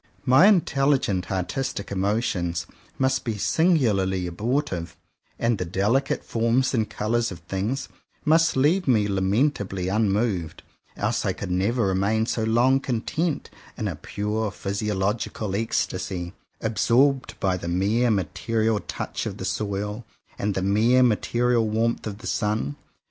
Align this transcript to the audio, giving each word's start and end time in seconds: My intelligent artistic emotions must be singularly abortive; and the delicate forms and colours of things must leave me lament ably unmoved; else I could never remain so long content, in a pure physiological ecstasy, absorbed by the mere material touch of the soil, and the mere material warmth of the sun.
My 0.25 0.47
intelligent 0.47 1.29
artistic 1.31 1.91
emotions 1.91 2.65
must 2.97 3.23
be 3.23 3.37
singularly 3.37 4.25
abortive; 4.25 4.97
and 5.37 5.59
the 5.59 5.63
delicate 5.63 6.23
forms 6.23 6.73
and 6.73 6.89
colours 6.89 7.31
of 7.31 7.37
things 7.41 7.87
must 8.25 8.57
leave 8.57 8.87
me 8.87 9.07
lament 9.07 9.61
ably 9.61 9.89
unmoved; 9.89 10.63
else 10.97 11.23
I 11.23 11.33
could 11.33 11.51
never 11.51 11.85
remain 11.85 12.25
so 12.25 12.43
long 12.43 12.79
content, 12.79 13.51
in 13.77 13.87
a 13.87 13.95
pure 13.95 14.49
physiological 14.49 15.55
ecstasy, 15.55 16.33
absorbed 16.61 17.39
by 17.39 17.55
the 17.55 17.67
mere 17.67 18.09
material 18.09 18.79
touch 18.79 19.27
of 19.27 19.37
the 19.37 19.45
soil, 19.45 20.03
and 20.39 20.55
the 20.55 20.63
mere 20.63 21.03
material 21.03 21.69
warmth 21.69 22.07
of 22.07 22.17
the 22.17 22.25
sun. 22.27 22.75